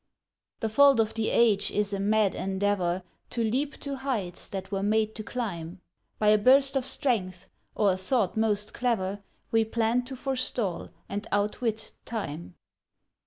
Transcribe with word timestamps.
The 0.61 0.69
fault 0.69 0.99
of 0.99 1.13
the 1.13 1.29
age 1.29 1.69
is 1.69 1.93
a 1.93 1.99
mad 1.99 2.33
endeavor 2.33 3.03
To 3.29 3.43
leap 3.43 3.79
to 3.81 3.97
heights 3.97 4.49
that 4.49 4.71
were 4.71 4.81
made 4.81 5.13
to 5.13 5.23
climb: 5.23 5.79
By 6.17 6.29
a 6.29 6.39
burst 6.39 6.75
of 6.75 6.85
strength, 6.85 7.45
of 7.75 7.85
a 7.87 7.97
thought 7.97 8.35
most 8.35 8.73
clever, 8.73 9.21
We 9.51 9.63
plan 9.63 10.03
to 10.05 10.15
forestall 10.15 10.89
and 11.07 11.27
outwit 11.31 11.91
Time. 12.03 12.55